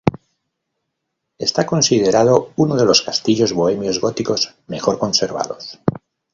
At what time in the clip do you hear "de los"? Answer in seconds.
2.75-3.03